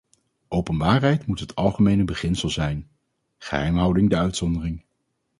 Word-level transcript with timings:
Openbaarheid 0.47 1.25
moet 1.25 1.39
het 1.39 1.55
algemene 1.55 2.03
beginsel 2.03 2.49
zijn, 2.49 2.89
geheimhouding 3.37 4.09
de 4.09 4.17
uitzondering. 4.17 4.83